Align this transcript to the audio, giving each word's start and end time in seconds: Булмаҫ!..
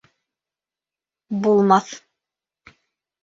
Булмаҫ!.. 1.43 1.91